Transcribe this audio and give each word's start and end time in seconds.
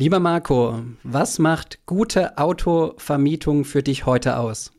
Lieber 0.00 0.20
Marco, 0.20 0.78
was 1.02 1.40
macht 1.40 1.84
gute 1.84 2.38
Autovermietung 2.38 3.64
für 3.64 3.82
dich 3.82 4.06
heute 4.06 4.38
aus? 4.38 4.70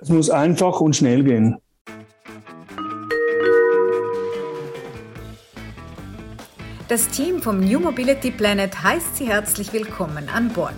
Es 0.00 0.10
muss 0.10 0.28
einfach 0.28 0.82
und 0.82 0.94
schnell 0.94 1.24
gehen. 1.24 1.56
Das 6.88 7.08
Team 7.08 7.40
vom 7.40 7.60
New 7.60 7.80
Mobility 7.80 8.30
Planet 8.30 8.82
heißt 8.82 9.16
Sie 9.16 9.28
herzlich 9.28 9.72
willkommen 9.72 10.28
an 10.28 10.50
Bord. 10.50 10.74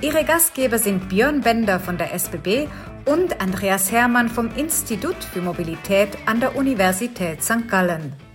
Ihre 0.00 0.24
Gastgeber 0.24 0.78
sind 0.80 1.08
Björn 1.08 1.42
Bender 1.42 1.78
von 1.78 1.98
der 1.98 2.12
SBB 2.12 2.66
und 3.04 3.40
Andreas 3.40 3.92
Hermann 3.92 4.28
vom 4.28 4.50
Institut 4.56 5.22
für 5.22 5.42
Mobilität 5.42 6.08
an 6.26 6.40
der 6.40 6.56
Universität 6.56 7.40
St. 7.44 7.68
Gallen. 7.68 8.25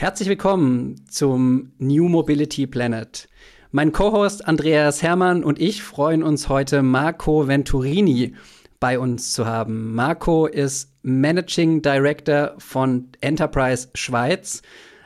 Herzlich 0.00 0.28
willkommen 0.28 0.94
zum 1.10 1.72
New 1.78 2.08
Mobility 2.08 2.68
Planet. 2.68 3.28
Mein 3.72 3.90
Co-Host 3.90 4.46
Andreas 4.46 5.02
Hermann 5.02 5.42
und 5.42 5.60
ich 5.60 5.82
freuen 5.82 6.22
uns 6.22 6.48
heute, 6.48 6.84
Marco 6.84 7.48
Venturini 7.48 8.36
bei 8.78 9.00
uns 9.00 9.32
zu 9.32 9.46
haben. 9.46 9.96
Marco 9.96 10.46
ist 10.46 10.92
Managing 11.02 11.82
Director 11.82 12.54
von 12.58 13.08
Enterprise 13.22 13.88
Schweiz, 13.94 14.62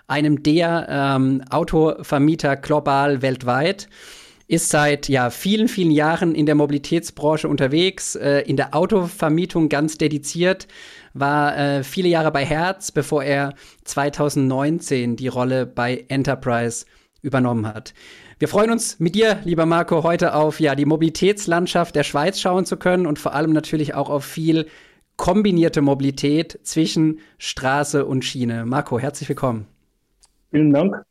einem 0.08 0.42
der 0.42 0.86
ähm, 0.90 1.42
Autovermieter 1.48 2.56
global 2.56 3.22
weltweit 3.22 3.88
ist 4.52 4.68
seit 4.68 5.08
ja, 5.08 5.30
vielen, 5.30 5.66
vielen 5.66 5.90
Jahren 5.90 6.34
in 6.34 6.44
der 6.44 6.54
Mobilitätsbranche 6.54 7.48
unterwegs, 7.48 8.16
äh, 8.16 8.40
in 8.40 8.58
der 8.58 8.74
Autovermietung 8.74 9.70
ganz 9.70 9.96
dediziert, 9.96 10.68
war 11.14 11.56
äh, 11.56 11.82
viele 11.84 12.08
Jahre 12.08 12.30
bei 12.30 12.44
Herz, 12.44 12.90
bevor 12.90 13.24
er 13.24 13.54
2019 13.84 15.16
die 15.16 15.28
Rolle 15.28 15.66
bei 15.66 16.04
Enterprise 16.08 16.86
übernommen 17.22 17.66
hat. 17.66 17.94
Wir 18.38 18.48
freuen 18.48 18.72
uns 18.72 18.98
mit 18.98 19.14
dir, 19.14 19.38
lieber 19.44 19.66
Marco, 19.66 20.02
heute 20.02 20.34
auf 20.34 20.58
ja, 20.58 20.74
die 20.74 20.84
Mobilitätslandschaft 20.84 21.94
der 21.94 22.02
Schweiz 22.02 22.40
schauen 22.40 22.66
zu 22.66 22.76
können 22.76 23.06
und 23.06 23.18
vor 23.18 23.34
allem 23.34 23.52
natürlich 23.52 23.94
auch 23.94 24.10
auf 24.10 24.24
viel 24.24 24.66
kombinierte 25.16 25.82
Mobilität 25.82 26.58
zwischen 26.64 27.20
Straße 27.38 28.04
und 28.04 28.24
Schiene. 28.24 28.64
Marco, 28.66 28.98
herzlich 28.98 29.28
willkommen. 29.28 29.66
Vielen 30.50 30.72
Dank. 30.72 31.04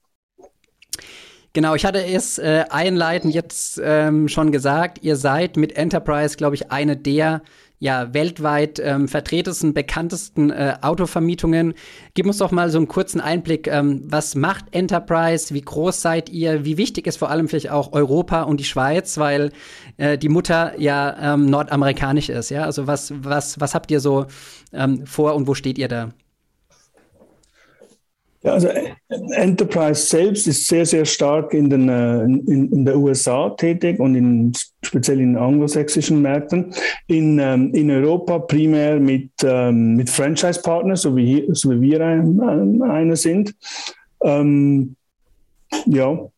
Genau, 1.53 1.75
ich 1.75 1.85
hatte 1.85 2.05
es 2.05 2.37
äh, 2.37 2.65
einleitend 2.69 3.33
jetzt 3.33 3.79
ähm, 3.83 4.27
schon 4.29 4.51
gesagt, 4.51 5.03
ihr 5.03 5.17
seid 5.17 5.57
mit 5.57 5.75
Enterprise, 5.75 6.37
glaube 6.37 6.55
ich, 6.55 6.71
eine 6.71 6.95
der 6.95 7.41
ja 7.81 8.13
weltweit 8.13 8.79
ähm, 8.79 9.07
vertretesten, 9.07 9.73
bekanntesten 9.73 10.51
äh, 10.51 10.75
Autovermietungen. 10.81 11.73
Gib 12.13 12.27
uns 12.27 12.37
doch 12.37 12.51
mal 12.51 12.69
so 12.69 12.77
einen 12.77 12.87
kurzen 12.87 13.19
Einblick. 13.19 13.67
Ähm, 13.67 14.03
was 14.05 14.35
macht 14.35 14.65
Enterprise? 14.71 15.53
Wie 15.53 15.61
groß 15.61 15.99
seid 15.99 16.29
ihr? 16.29 16.63
Wie 16.63 16.77
wichtig 16.77 17.07
ist 17.07 17.17
vor 17.17 17.31
allem 17.31 17.49
vielleicht 17.49 17.71
auch 17.71 17.91
Europa 17.91 18.43
und 18.43 18.59
die 18.59 18.65
Schweiz, 18.65 19.17
weil 19.17 19.51
äh, 19.97 20.15
die 20.19 20.29
Mutter 20.29 20.79
ja 20.79 21.33
ähm, 21.33 21.47
nordamerikanisch 21.47 22.29
ist. 22.29 22.51
Ja, 22.51 22.65
also 22.65 22.85
was 22.85 23.13
was 23.17 23.59
was 23.59 23.73
habt 23.73 23.89
ihr 23.89 23.99
so 23.99 24.27
ähm, 24.73 25.07
vor 25.07 25.33
und 25.33 25.47
wo 25.47 25.55
steht 25.55 25.79
ihr 25.79 25.87
da? 25.87 26.11
Ja, 28.43 28.53
also 28.53 28.69
Enterprise 29.09 30.07
selbst 30.07 30.47
ist 30.47 30.65
sehr, 30.65 30.85
sehr 30.85 31.05
stark 31.05 31.53
in 31.53 31.69
den 31.69 31.89
äh, 31.89 32.23
in, 32.23 32.71
in 32.71 32.85
der 32.85 32.97
USA 32.97 33.51
tätig 33.51 33.99
und 33.99 34.15
in, 34.15 34.51
speziell 34.83 35.21
in 35.21 35.37
anglosächsischen 35.37 36.23
Märkten. 36.23 36.73
In, 37.05 37.37
ähm, 37.37 37.71
in 37.75 37.91
Europa 37.91 38.39
primär 38.39 38.99
mit, 38.99 39.29
ähm, 39.43 39.95
mit 39.95 40.09
Franchise-Partnern, 40.09 40.95
so 40.95 41.15
wie, 41.15 41.47
so 41.51 41.69
wie 41.69 41.81
wir 41.81 42.01
ein, 42.01 42.81
eine 42.81 43.15
sind. 43.15 43.53
Ähm, 44.23 44.95
ja. 45.85 46.31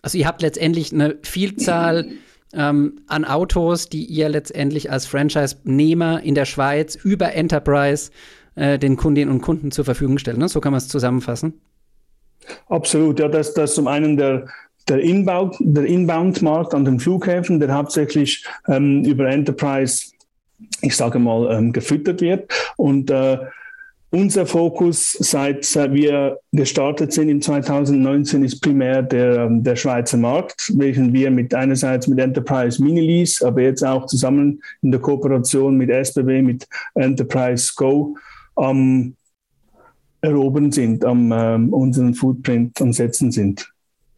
Also 0.00 0.18
ihr 0.18 0.26
habt 0.26 0.40
letztendlich 0.40 0.90
eine 0.92 1.18
Vielzahl 1.22 2.06
ähm, 2.56 3.00
an 3.06 3.24
Autos, 3.24 3.88
die 3.88 4.04
ihr 4.04 4.28
letztendlich 4.28 4.90
als 4.90 5.06
Franchise-Nehmer 5.06 6.22
in 6.22 6.34
der 6.34 6.44
Schweiz 6.44 6.94
über 6.94 7.32
Enterprise 7.32 8.10
äh, 8.54 8.78
den 8.78 8.96
Kundinnen 8.96 9.32
und 9.32 9.40
Kunden 9.40 9.70
zur 9.70 9.84
Verfügung 9.84 10.18
stellt. 10.18 10.38
Ne? 10.38 10.48
So 10.48 10.60
kann 10.60 10.72
man 10.72 10.78
es 10.78 10.88
zusammenfassen. 10.88 11.54
Absolut, 12.68 13.20
ja, 13.20 13.28
das, 13.28 13.54
das 13.54 13.74
zum 13.74 13.86
einen 13.86 14.16
der, 14.16 14.46
der 14.88 15.00
Inbound, 15.00 15.56
der 15.60 15.84
Inbound-Markt 15.84 16.74
an 16.74 16.84
den 16.84 17.00
Flughäfen, 17.00 17.58
der 17.58 17.72
hauptsächlich 17.72 18.44
ähm, 18.68 19.04
über 19.04 19.28
Enterprise, 19.28 20.12
ich 20.82 20.96
sage 20.96 21.18
mal, 21.18 21.50
ähm, 21.50 21.72
gefüttert 21.72 22.20
wird. 22.20 22.52
Und 22.76 23.10
äh, 23.10 23.38
unser 24.14 24.46
Fokus, 24.46 25.10
seit, 25.18 25.74
wir 25.74 26.38
gestartet 26.52 27.12
sind 27.12 27.28
im 27.28 27.42
2019, 27.42 28.44
ist 28.44 28.60
primär 28.60 29.02
der, 29.02 29.48
der 29.50 29.74
Schweizer 29.74 30.16
Markt, 30.16 30.72
welchen 30.76 31.12
wir 31.12 31.32
mit 31.32 31.52
einerseits 31.52 32.06
mit 32.06 32.20
Enterprise 32.20 32.82
Mini-Lease, 32.82 33.44
aber 33.44 33.62
jetzt 33.62 33.82
auch 33.84 34.06
zusammen 34.06 34.62
in 34.82 34.92
der 34.92 35.00
Kooperation 35.00 35.76
mit 35.76 35.90
SBB, 35.90 36.42
mit 36.42 36.68
Enterprise 36.94 37.72
Go 37.74 38.16
am 38.54 39.16
erobern 40.20 40.70
sind, 40.70 41.04
am 41.04 41.32
ähm, 41.32 41.72
unseren 41.72 42.14
Footprint 42.14 42.80
am 42.80 42.92
Setzen 42.92 43.32
sind. 43.32 43.73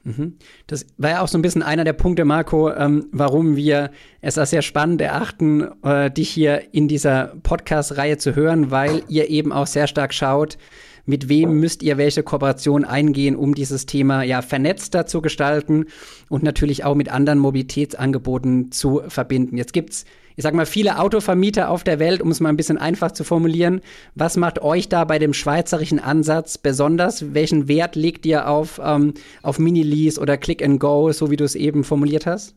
Mhm. 0.06 0.34
Das 0.68 0.86
war 0.98 1.10
ja 1.10 1.20
auch 1.20 1.26
so 1.26 1.36
ein 1.36 1.42
bisschen 1.42 1.64
einer 1.64 1.82
der 1.82 1.92
Punkte, 1.92 2.24
Marco, 2.24 2.72
ähm, 2.72 3.08
warum 3.10 3.56
wir 3.56 3.90
es 4.20 4.38
als 4.38 4.50
sehr 4.50 4.62
spannend 4.62 5.00
erachten, 5.00 5.66
äh, 5.82 6.12
dich 6.12 6.30
hier 6.30 6.72
in 6.72 6.86
dieser 6.86 7.34
Podcast-Reihe 7.42 8.16
zu 8.16 8.36
hören, 8.36 8.70
weil 8.70 9.02
ihr 9.08 9.28
eben 9.28 9.52
auch 9.52 9.66
sehr 9.66 9.88
stark 9.88 10.14
schaut, 10.14 10.58
mit 11.06 11.28
wem 11.28 11.58
müsst 11.58 11.82
ihr 11.82 11.98
welche 11.98 12.22
Kooperation 12.22 12.84
eingehen, 12.84 13.34
um 13.34 13.54
dieses 13.54 13.86
Thema 13.86 14.22
ja 14.22 14.42
vernetzter 14.42 15.06
zu 15.06 15.20
gestalten 15.22 15.86
und 16.28 16.44
natürlich 16.44 16.84
auch 16.84 16.94
mit 16.94 17.10
anderen 17.10 17.40
Mobilitätsangeboten 17.40 18.70
zu 18.70 19.02
verbinden. 19.08 19.56
Jetzt 19.56 19.72
gibt's 19.72 20.04
ich 20.36 20.42
sag 20.42 20.54
mal, 20.54 20.66
viele 20.66 20.98
Autovermieter 20.98 21.70
auf 21.70 21.82
der 21.82 21.98
Welt, 21.98 22.20
um 22.20 22.30
es 22.30 22.40
mal 22.40 22.50
ein 22.50 22.56
bisschen 22.56 22.76
einfach 22.78 23.12
zu 23.12 23.24
formulieren. 23.24 23.80
Was 24.14 24.36
macht 24.36 24.60
euch 24.60 24.88
da 24.88 25.04
bei 25.04 25.18
dem 25.18 25.32
schweizerischen 25.32 25.98
Ansatz 25.98 26.58
besonders? 26.58 27.34
Welchen 27.34 27.68
Wert 27.68 27.96
legt 27.96 28.26
ihr 28.26 28.48
auf, 28.48 28.80
ähm, 28.84 29.14
auf 29.42 29.58
Mini-Lease 29.58 30.20
oder 30.20 30.36
Click 30.36 30.62
and 30.62 30.78
Go, 30.78 31.10
so 31.12 31.30
wie 31.30 31.36
du 31.36 31.44
es 31.44 31.54
eben 31.54 31.84
formuliert 31.84 32.26
hast? 32.26 32.54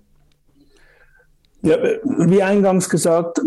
Ja, 1.62 1.78
wie 2.04 2.44
eingangs 2.44 2.90
gesagt, 2.90 3.40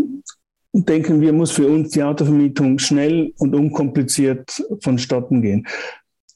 denken 0.73 1.21
wir, 1.21 1.33
muss 1.33 1.51
für 1.51 1.67
uns 1.69 1.91
die 1.91 2.03
Autovermietung 2.03 2.79
schnell 2.79 3.33
und 3.39 3.55
unkompliziert 3.55 4.63
vonstatten 4.81 5.43
gehen. 5.43 5.67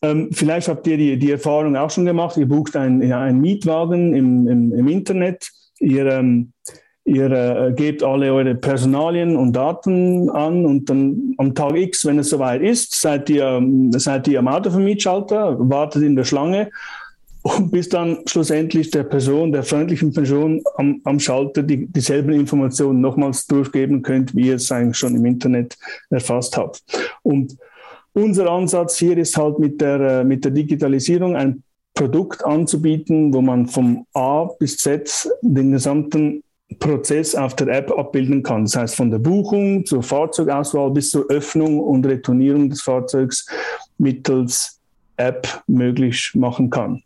Ähm, 0.02 0.28
vielleicht 0.32 0.68
habt 0.68 0.86
ihr 0.86 0.98
die, 0.98 1.18
die 1.18 1.30
Erfahrung 1.30 1.76
auch 1.76 1.90
schon 1.90 2.04
gemacht. 2.04 2.36
Ihr 2.36 2.46
bucht 2.46 2.76
einen, 2.76 3.10
einen 3.10 3.40
Mietwagen 3.40 4.14
im, 4.14 4.46
im, 4.46 4.74
im 4.74 4.88
Internet. 4.88 5.50
Ihr 5.78 6.06
ähm, 6.06 6.52
Ihr 7.06 7.30
äh, 7.30 7.72
gebt 7.72 8.02
alle 8.02 8.32
eure 8.34 8.56
Personalien 8.56 9.36
und 9.36 9.52
Daten 9.52 10.28
an 10.28 10.66
und 10.66 10.90
dann 10.90 11.34
am 11.38 11.54
Tag 11.54 11.76
X, 11.76 12.04
wenn 12.04 12.18
es 12.18 12.30
soweit 12.30 12.60
ist, 12.62 13.00
seid 13.00 13.30
ihr, 13.30 13.44
ähm, 13.44 13.92
seid 13.92 14.26
ihr 14.26 14.40
am 14.40 14.48
Autovermietschalter, 14.48 15.56
wartet 15.60 16.02
in 16.02 16.16
der 16.16 16.24
Schlange 16.24 16.68
und 17.42 17.70
bis 17.70 17.88
dann 17.88 18.18
schlussendlich 18.26 18.90
der 18.90 19.04
Person, 19.04 19.52
der 19.52 19.62
freundlichen 19.62 20.12
Person 20.12 20.64
am, 20.74 21.00
am 21.04 21.20
Schalter 21.20 21.62
die, 21.62 21.86
dieselben 21.86 22.32
Informationen 22.32 23.00
nochmals 23.00 23.46
durchgeben 23.46 24.02
könnt, 24.02 24.34
wie 24.34 24.48
ihr 24.48 24.56
es 24.56 24.72
eigentlich 24.72 24.98
schon 24.98 25.14
im 25.14 25.24
Internet 25.26 25.76
erfasst 26.10 26.56
habt. 26.56 26.82
Und 27.22 27.56
unser 28.14 28.50
Ansatz 28.50 28.98
hier 28.98 29.16
ist 29.16 29.36
halt 29.36 29.60
mit 29.60 29.80
der, 29.80 30.00
äh, 30.00 30.24
mit 30.24 30.44
der 30.44 30.50
Digitalisierung 30.50 31.36
ein 31.36 31.62
Produkt 31.94 32.44
anzubieten, 32.44 33.32
wo 33.32 33.40
man 33.40 33.68
vom 33.68 34.06
A 34.12 34.48
bis 34.58 34.76
Z 34.76 35.28
den 35.40 35.70
gesamten 35.70 36.42
Prozess 36.78 37.34
auf 37.34 37.54
der 37.54 37.68
App 37.68 37.90
abbilden 37.90 38.42
kann. 38.42 38.64
Das 38.64 38.76
heißt, 38.76 38.96
von 38.96 39.10
der 39.10 39.18
Buchung 39.18 39.86
zur 39.86 40.02
Fahrzeugauswahl 40.02 40.90
bis 40.90 41.10
zur 41.10 41.26
Öffnung 41.30 41.80
und 41.80 42.04
Retournierung 42.06 42.68
des 42.70 42.82
Fahrzeugs 42.82 43.46
mittels 43.98 44.80
App 45.16 45.62
möglich 45.66 46.32
machen 46.34 46.68
kann. 46.70 47.02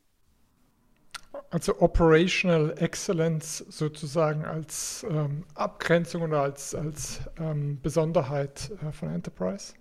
Also 1.50 1.80
Operational 1.80 2.74
Excellence 2.78 3.64
sozusagen 3.68 4.44
als 4.44 5.04
ähm, 5.10 5.42
Abgrenzung 5.54 6.22
oder 6.22 6.42
als, 6.42 6.74
als 6.76 7.20
ähm, 7.40 7.80
Besonderheit 7.82 8.70
äh, 8.86 8.92
von 8.92 9.12
Enterprise? 9.12 9.74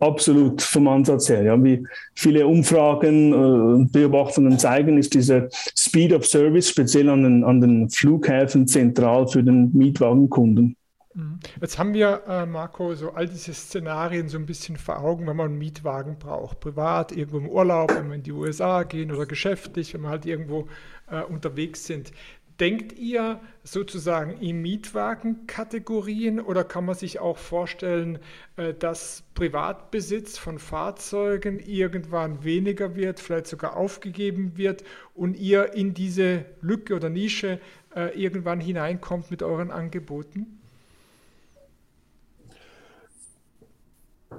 Absolut 0.00 0.62
vom 0.62 0.88
Ansatz 0.88 1.28
her. 1.28 1.42
Ja. 1.42 1.62
Wie 1.62 1.86
viele 2.14 2.46
Umfragen 2.46 3.32
und 3.32 3.86
äh, 3.86 4.00
Beobachtungen 4.00 4.58
zeigen, 4.58 4.98
ist 4.98 5.14
dieser 5.14 5.48
Speed 5.50 6.12
of 6.12 6.26
Service 6.26 6.68
speziell 6.68 7.08
an 7.08 7.22
den, 7.22 7.44
an 7.44 7.60
den 7.60 7.88
Flughäfen 7.90 8.66
zentral 8.66 9.26
für 9.26 9.42
den 9.42 9.72
Mietwagenkunden. 9.72 10.76
Mhm. 11.16 11.40
Jetzt 11.60 11.78
haben 11.78 11.94
wir, 11.94 12.22
äh, 12.28 12.44
Marco, 12.44 12.94
so 12.94 13.12
all 13.12 13.26
diese 13.26 13.54
Szenarien 13.54 14.28
so 14.28 14.36
ein 14.36 14.44
bisschen 14.44 14.76
vor 14.76 15.00
Augen, 15.00 15.26
wenn 15.26 15.36
man 15.36 15.46
einen 15.46 15.58
Mietwagen 15.58 16.18
braucht. 16.18 16.60
Privat, 16.60 17.12
irgendwo 17.12 17.38
im 17.38 17.48
Urlaub, 17.48 17.94
wenn 17.96 18.08
wir 18.08 18.16
in 18.16 18.22
die 18.22 18.32
USA 18.32 18.82
gehen 18.82 19.10
oder 19.10 19.24
geschäftlich, 19.24 19.94
wenn 19.94 20.02
wir 20.02 20.10
halt 20.10 20.26
irgendwo 20.26 20.68
äh, 21.10 21.22
unterwegs 21.22 21.86
sind. 21.86 22.12
Denkt 22.58 22.98
ihr 22.98 23.40
sozusagen 23.64 24.40
in 24.40 24.62
Mietwagenkategorien 24.62 26.40
oder 26.40 26.64
kann 26.64 26.86
man 26.86 26.94
sich 26.94 27.18
auch 27.18 27.36
vorstellen, 27.36 28.18
äh, 28.56 28.72
dass 28.72 29.24
Privatbesitz 29.34 30.38
von 30.38 30.58
Fahrzeugen 30.58 31.60
irgendwann 31.60 32.44
weniger 32.44 32.96
wird, 32.96 33.20
vielleicht 33.20 33.48
sogar 33.48 33.76
aufgegeben 33.76 34.52
wird 34.56 34.84
und 35.14 35.38
ihr 35.38 35.74
in 35.74 35.92
diese 35.92 36.46
Lücke 36.62 36.94
oder 36.94 37.10
Nische 37.10 37.60
äh, 37.94 38.18
irgendwann 38.18 38.60
hineinkommt 38.60 39.30
mit 39.30 39.42
euren 39.42 39.70
Angeboten? 39.70 40.58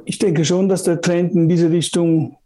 Ich 0.06 0.18
denke 0.18 0.44
schon, 0.44 0.69
dass 0.69 0.84
der 0.84 1.02
Trend 1.02 1.34
in 1.34 1.50
diese 1.50 1.69
Richtung 1.69 2.37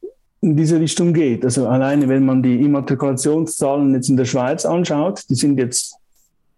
in 0.41 0.57
diese 0.57 0.79
Richtung 0.79 1.13
geht. 1.13 1.45
Also 1.45 1.67
alleine, 1.67 2.09
wenn 2.09 2.25
man 2.25 2.41
die 2.41 2.61
Immatrikulationszahlen 2.61 3.93
jetzt 3.93 4.09
in 4.09 4.17
der 4.17 4.25
Schweiz 4.25 4.65
anschaut, 4.65 5.23
die 5.29 5.35
sind 5.35 5.57
jetzt, 5.59 5.95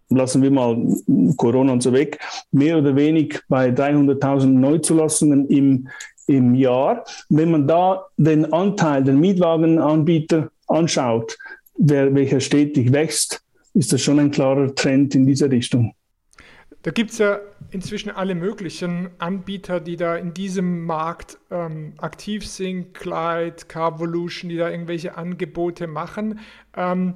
lassen 0.09 0.41
wir 0.41 0.51
mal 0.51 0.77
Corona 1.35 1.73
und 1.73 1.83
so 1.83 1.91
weg, 1.91 2.19
mehr 2.51 2.77
oder 2.77 2.95
weniger 2.95 3.39
bei 3.49 3.69
300.000 3.69 4.45
Neuzulassungen 4.45 5.47
im, 5.47 5.87
im 6.27 6.55
Jahr. 6.55 7.03
Wenn 7.29 7.51
man 7.51 7.67
da 7.67 8.05
den 8.15 8.51
Anteil 8.53 9.03
der 9.03 9.13
Mietwagenanbieter 9.15 10.49
anschaut, 10.67 11.37
der, 11.75 12.13
welcher 12.15 12.39
stetig 12.39 12.93
wächst, 12.93 13.41
ist 13.73 13.91
das 13.91 14.01
schon 14.01 14.19
ein 14.19 14.31
klarer 14.31 14.73
Trend 14.73 15.15
in 15.15 15.25
diese 15.25 15.49
Richtung. 15.49 15.93
Da 16.83 16.91
gibt 16.91 17.11
es 17.11 17.17
ja 17.17 17.39
inzwischen 17.71 18.11
alle 18.11 18.35
möglichen 18.35 19.09
Anbieter, 19.17 19.79
die 19.79 19.95
da 19.95 20.17
in 20.17 20.33
diesem 20.33 20.85
Markt 20.85 21.37
ähm, 21.49 21.93
aktiv 21.97 22.45
sind, 22.45 22.93
Clyde, 22.93 23.55
Carvolution, 23.69 24.49
die 24.49 24.57
da 24.57 24.69
irgendwelche 24.69 25.17
Angebote 25.17 25.87
machen. 25.87 26.39
Ähm, 26.75 27.15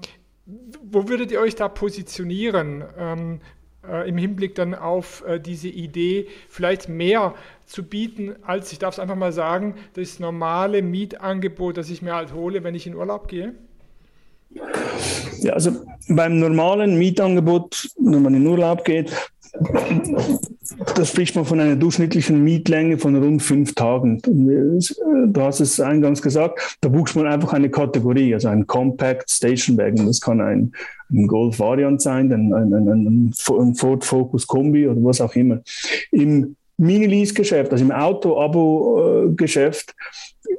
wo 0.81 1.09
würdet 1.09 1.31
ihr 1.31 1.41
euch 1.41 1.55
da 1.55 1.67
positionieren 1.67 2.85
ähm, 2.97 3.41
äh, 3.85 4.07
im 4.07 4.17
Hinblick 4.17 4.55
dann 4.55 4.73
auf 4.73 5.25
äh, 5.27 5.37
diese 5.37 5.67
Idee, 5.67 6.27
vielleicht 6.47 6.87
mehr 6.87 7.35
zu 7.65 7.83
bieten, 7.83 8.35
als 8.43 8.71
ich 8.71 8.79
darf 8.79 8.93
es 8.93 8.99
einfach 8.99 9.17
mal 9.17 9.33
sagen, 9.33 9.75
das 9.95 10.19
normale 10.19 10.81
Mietangebot, 10.81 11.75
das 11.75 11.89
ich 11.89 12.01
mir 12.01 12.15
halt 12.15 12.33
hole, 12.33 12.63
wenn 12.63 12.73
ich 12.73 12.87
in 12.87 12.95
Urlaub 12.95 13.27
gehe? 13.27 13.53
Ja, 15.41 15.53
also 15.53 15.85
beim 16.07 16.39
normalen 16.39 16.97
Mietangebot, 16.97 17.89
wenn 17.99 18.21
man 18.21 18.33
in 18.33 18.47
Urlaub 18.47 18.85
geht, 18.85 19.11
da 20.95 21.05
spricht 21.05 21.35
man 21.35 21.45
von 21.45 21.59
einer 21.59 21.75
durchschnittlichen 21.75 22.43
Mietlänge 22.43 22.97
von 22.97 23.15
rund 23.15 23.41
fünf 23.41 23.75
Tagen. 23.75 24.21
Du 24.23 25.41
hast 25.41 25.59
es 25.59 25.79
eingangs 25.79 26.21
gesagt, 26.21 26.77
da 26.81 26.89
buchst 26.89 27.15
man 27.15 27.27
einfach 27.27 27.53
eine 27.53 27.69
Kategorie, 27.69 28.33
also 28.33 28.49
ein 28.49 28.67
Compact 28.67 29.29
Station 29.29 29.77
Wagon. 29.77 30.05
Das 30.05 30.21
kann 30.21 30.41
ein, 30.41 30.71
ein 31.11 31.27
Golf 31.27 31.59
Variant 31.59 32.01
sein, 32.01 32.31
ein, 32.31 32.53
ein, 32.53 32.73
ein, 32.73 33.33
ein 33.37 33.75
Ford 33.75 34.05
Focus 34.05 34.47
Kombi 34.47 34.87
oder 34.87 35.03
was 35.03 35.21
auch 35.21 35.35
immer. 35.35 35.61
Im 36.11 36.55
Mini-Lease-Geschäft, 36.77 37.71
also 37.71 37.83
im 37.83 37.91
Auto-Abo-Geschäft, 37.91 39.95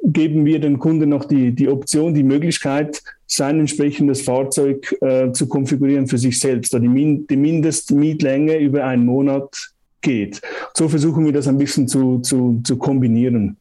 geben 0.02 0.44
wir 0.44 0.60
den 0.60 0.78
Kunden 0.78 1.10
noch 1.10 1.24
die, 1.24 1.52
die 1.52 1.68
Option, 1.68 2.14
die 2.14 2.24
Möglichkeit, 2.24 3.02
sein 3.28 3.60
entsprechendes 3.60 4.22
Fahrzeug 4.22 4.96
äh, 5.02 5.30
zu 5.32 5.46
konfigurieren 5.46 6.06
für 6.06 6.18
sich 6.18 6.40
selbst, 6.40 6.72
da 6.72 6.78
die, 6.78 6.88
Min 6.88 7.26
die 7.26 7.36
Mindestmietlänge 7.36 8.56
über 8.56 8.84
einen 8.84 9.04
Monat 9.04 9.70
geht. 10.00 10.40
So 10.74 10.88
versuchen 10.88 11.24
wir 11.24 11.32
das 11.32 11.46
ein 11.46 11.58
bisschen 11.58 11.86
zu, 11.86 12.20
zu, 12.20 12.60
zu 12.64 12.78
kombinieren. 12.78 13.58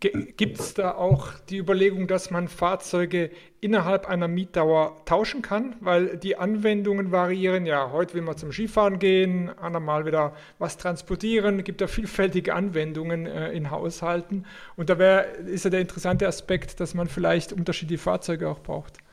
Gibt 0.00 0.58
es 0.58 0.74
da 0.74 0.92
auch 0.92 1.32
die 1.48 1.58
Überlegung, 1.58 2.06
dass 2.06 2.30
man 2.30 2.48
Fahrzeuge 2.48 3.30
innerhalb 3.60 4.06
einer 4.06 4.28
Mietdauer 4.28 5.04
tauschen 5.04 5.42
kann? 5.42 5.76
Weil 5.80 6.16
die 6.16 6.36
Anwendungen 6.36 7.12
variieren 7.12 7.66
ja. 7.66 7.92
Heute 7.92 8.14
will 8.14 8.22
man 8.22 8.36
zum 8.36 8.52
Skifahren 8.52 8.98
gehen, 8.98 9.50
andermal 9.58 10.06
wieder 10.06 10.34
was 10.58 10.76
transportieren. 10.76 11.58
Es 11.58 11.64
gibt 11.64 11.80
da 11.80 11.86
vielfältige 11.86 12.54
Anwendungen 12.54 13.26
äh, 13.26 13.52
in 13.52 13.70
Haushalten. 13.70 14.46
Und 14.76 14.90
da 14.90 14.98
wär, 14.98 15.38
ist 15.38 15.64
ja 15.64 15.70
der 15.70 15.80
interessante 15.80 16.26
Aspekt, 16.26 16.80
dass 16.80 16.94
man 16.94 17.08
vielleicht 17.08 17.52
unterschiedliche 17.52 18.02
Fahrzeuge 18.02 18.48
auch 18.48 18.60
braucht. 18.60 19.03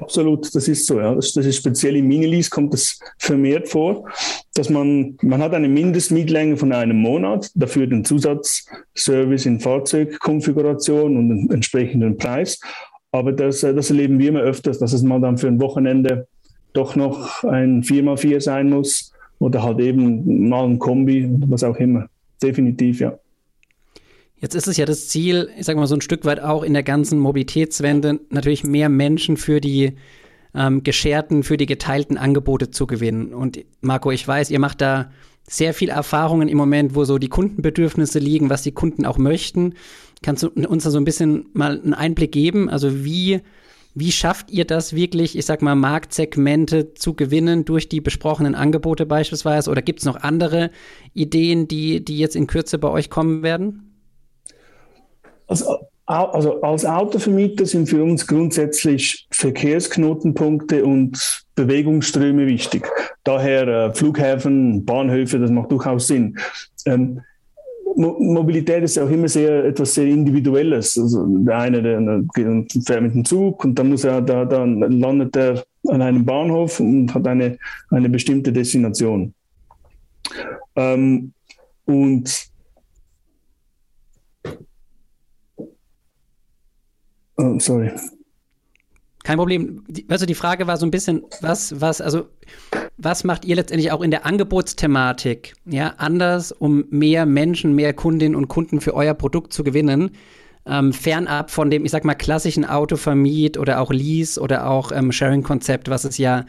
Absolut, 0.00 0.54
das 0.54 0.66
ist 0.66 0.86
so. 0.86 0.98
Ja. 0.98 1.14
Das, 1.14 1.32
das 1.32 1.44
ist 1.44 1.56
speziell 1.56 1.96
im 1.96 2.08
Minilease 2.08 2.48
kommt 2.48 2.72
das 2.72 2.98
vermehrt 3.18 3.68
vor, 3.68 4.08
dass 4.54 4.70
man, 4.70 5.16
man 5.22 5.42
hat 5.42 5.52
eine 5.52 5.68
Mindestmietlänge 5.68 6.56
von 6.56 6.72
einem 6.72 6.96
Monat, 6.96 7.50
dafür 7.54 7.86
den 7.86 8.04
Zusatzservice 8.04 9.46
in 9.46 9.60
Fahrzeugkonfiguration 9.60 11.16
und 11.16 11.30
einen 11.30 11.50
entsprechenden 11.50 12.16
Preis. 12.16 12.60
Aber 13.12 13.32
das, 13.32 13.60
das 13.60 13.90
erleben 13.90 14.18
wir 14.18 14.28
immer 14.28 14.40
öfters, 14.40 14.78
dass 14.78 14.92
es 14.92 15.02
mal 15.02 15.20
dann 15.20 15.36
für 15.36 15.48
ein 15.48 15.60
Wochenende 15.60 16.26
doch 16.72 16.96
noch 16.96 17.44
ein 17.44 17.82
4x4 17.82 18.40
sein 18.40 18.70
muss 18.70 19.12
oder 19.38 19.62
halt 19.62 19.80
eben 19.80 20.48
mal 20.48 20.64
ein 20.64 20.78
Kombi, 20.78 21.28
was 21.46 21.64
auch 21.64 21.76
immer. 21.76 22.08
Definitiv, 22.42 23.00
ja. 23.00 23.18
Jetzt 24.40 24.54
ist 24.54 24.68
es 24.68 24.78
ja 24.78 24.86
das 24.86 25.08
Ziel, 25.08 25.50
ich 25.58 25.66
sage 25.66 25.78
mal 25.78 25.86
so 25.86 25.94
ein 25.94 26.00
Stück 26.00 26.24
weit 26.24 26.40
auch 26.40 26.62
in 26.62 26.72
der 26.72 26.82
ganzen 26.82 27.18
Mobilitätswende, 27.18 28.20
natürlich 28.30 28.64
mehr 28.64 28.88
Menschen 28.88 29.36
für 29.36 29.60
die 29.60 29.92
ähm, 30.54 30.82
gescherten, 30.82 31.42
für 31.42 31.58
die 31.58 31.66
geteilten 31.66 32.16
Angebote 32.16 32.70
zu 32.70 32.86
gewinnen. 32.86 33.34
Und 33.34 33.60
Marco, 33.82 34.10
ich 34.10 34.26
weiß, 34.26 34.50
ihr 34.50 34.58
macht 34.58 34.80
da 34.80 35.10
sehr 35.46 35.74
viel 35.74 35.90
Erfahrungen 35.90 36.48
im 36.48 36.56
Moment, 36.56 36.94
wo 36.94 37.04
so 37.04 37.18
die 37.18 37.28
Kundenbedürfnisse 37.28 38.18
liegen, 38.18 38.50
was 38.50 38.62
die 38.62 38.72
Kunden 38.72 39.04
auch 39.04 39.18
möchten. 39.18 39.74
Kannst 40.22 40.42
du 40.42 40.48
uns 40.48 40.84
da 40.84 40.90
so 40.90 40.98
ein 40.98 41.04
bisschen 41.04 41.46
mal 41.52 41.80
einen 41.80 41.94
Einblick 41.94 42.32
geben? 42.32 42.70
Also 42.70 43.04
wie, 43.04 43.40
wie 43.94 44.12
schafft 44.12 44.50
ihr 44.50 44.64
das 44.64 44.94
wirklich, 44.94 45.36
ich 45.36 45.44
sag 45.44 45.60
mal, 45.60 45.74
Marktsegmente 45.74 46.94
zu 46.94 47.14
gewinnen 47.14 47.64
durch 47.64 47.88
die 47.88 48.00
besprochenen 48.00 48.54
Angebote 48.54 49.06
beispielsweise? 49.06 49.70
Oder 49.70 49.82
gibt 49.82 50.00
es 50.00 50.06
noch 50.06 50.16
andere 50.16 50.70
Ideen, 51.14 51.68
die, 51.68 52.04
die 52.04 52.18
jetzt 52.18 52.36
in 52.36 52.46
Kürze 52.46 52.78
bei 52.78 52.88
euch 52.88 53.10
kommen 53.10 53.42
werden? 53.42 53.89
Also, 55.50 55.88
also 56.06 56.60
als 56.62 56.86
Autovermieter 56.86 57.66
sind 57.66 57.88
für 57.88 58.02
uns 58.02 58.26
grundsätzlich 58.26 59.26
Verkehrsknotenpunkte 59.32 60.84
und 60.84 61.44
Bewegungsströme 61.56 62.46
wichtig. 62.46 62.88
Daher 63.24 63.66
äh, 63.66 63.94
Flughäfen, 63.94 64.84
Bahnhöfe, 64.84 65.40
das 65.40 65.50
macht 65.50 65.72
durchaus 65.72 66.06
Sinn. 66.06 66.38
Ähm, 66.86 67.20
Mobilität 67.96 68.84
ist 68.84 68.94
ja 68.94 69.04
auch 69.04 69.10
immer 69.10 69.28
sehr 69.28 69.64
etwas 69.64 69.94
sehr 69.94 70.06
Individuelles. 70.06 70.96
Also 70.96 71.26
der 71.26 71.58
eine, 71.58 71.82
der, 71.82 72.00
der 72.00 72.64
fährt 72.86 73.02
mit 73.02 73.14
dem 73.14 73.24
Zug 73.24 73.64
und 73.64 73.76
dann 73.76 73.88
muss 73.88 74.04
er 74.04 74.22
da, 74.22 74.44
dann 74.44 74.80
landet 74.80 75.36
er 75.36 75.64
an 75.88 76.00
einem 76.00 76.24
Bahnhof 76.24 76.78
und 76.78 77.12
hat 77.12 77.26
eine, 77.26 77.58
eine 77.90 78.08
bestimmte 78.08 78.52
Destination. 78.52 79.34
Ähm, 80.76 81.32
und 81.86 82.49
Oh, 87.40 87.58
sorry. 87.58 87.90
Kein 89.22 89.36
Problem. 89.36 89.84
Also 90.08 90.26
die 90.26 90.34
Frage 90.34 90.66
war 90.66 90.76
so 90.76 90.86
ein 90.86 90.90
bisschen, 90.90 91.22
was, 91.40 91.80
was, 91.80 92.00
also 92.00 92.28
was 92.96 93.24
macht 93.24 93.44
ihr 93.44 93.56
letztendlich 93.56 93.92
auch 93.92 94.02
in 94.02 94.10
der 94.10 94.26
Angebotsthematik, 94.26 95.54
ja, 95.66 95.94
anders, 95.98 96.52
um 96.52 96.84
mehr 96.90 97.26
Menschen, 97.26 97.74
mehr 97.74 97.92
Kundinnen 97.92 98.34
und 98.34 98.48
Kunden 98.48 98.80
für 98.80 98.94
euer 98.94 99.14
Produkt 99.14 99.52
zu 99.52 99.64
gewinnen, 99.64 100.12
ähm, 100.66 100.92
fernab 100.92 101.50
von 101.50 101.70
dem, 101.70 101.84
ich 101.84 101.90
sag 101.90 102.04
mal, 102.04 102.14
klassischen 102.14 102.64
Autovermiet 102.64 103.56
oder 103.56 103.80
auch 103.80 103.90
Lease 103.90 104.40
oder 104.40 104.68
auch 104.68 104.92
ähm, 104.92 105.12
Sharing-Konzept, 105.12 105.88
was 105.88 106.04
es 106.04 106.18
ja 106.18 106.44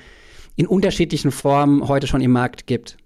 in 0.55 0.67
unterschiedlichen 0.67 1.31
Formen 1.31 1.87
heute 1.87 2.07
schon 2.07 2.21
im 2.21 2.31
Markt 2.31 2.67
gibt? 2.67 2.97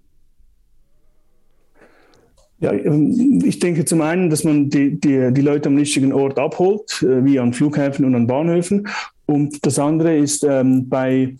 Ja, 2.60 2.72
ähm, 2.72 3.42
ich 3.44 3.58
denke 3.58 3.84
zum 3.84 4.00
einen, 4.00 4.30
dass 4.30 4.44
man 4.44 4.70
die, 4.70 4.98
die, 4.98 5.32
die 5.32 5.40
Leute 5.40 5.68
am 5.68 5.76
richtigen 5.76 6.12
Ort 6.12 6.38
abholt, 6.38 7.02
äh, 7.02 7.24
wie 7.24 7.38
an 7.38 7.52
Flughäfen 7.52 8.04
und 8.04 8.14
an 8.14 8.26
Bahnhöfen. 8.26 8.88
Und 9.26 9.64
das 9.66 9.78
andere 9.78 10.16
ist 10.16 10.44
ähm, 10.44 10.88
bei 10.88 11.36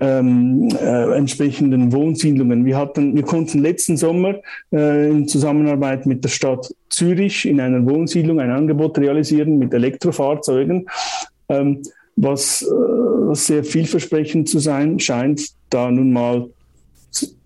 ähm, 0.00 0.68
äh, 0.80 1.16
entsprechenden 1.16 1.92
Wohnsiedlungen. 1.92 2.64
Wir, 2.64 2.76
hatten, 2.76 3.16
wir 3.16 3.22
konnten 3.22 3.60
letzten 3.60 3.96
Sommer 3.96 4.36
äh, 4.72 5.10
in 5.10 5.26
Zusammenarbeit 5.26 6.06
mit 6.06 6.22
der 6.22 6.28
Stadt 6.28 6.72
Zürich 6.90 7.46
in 7.46 7.60
einer 7.60 7.84
Wohnsiedlung 7.84 8.40
ein 8.40 8.50
Angebot 8.50 8.98
realisieren 8.98 9.58
mit 9.58 9.74
Elektrofahrzeugen, 9.74 10.86
ähm, 11.48 11.82
was, 12.16 12.62
äh, 12.62 13.34
sehr 13.34 13.64
vielversprechend 13.64 14.48
zu 14.48 14.58
sein 14.58 14.98
scheint, 14.98 15.50
da 15.70 15.90
nun 15.90 16.12
mal 16.12 16.48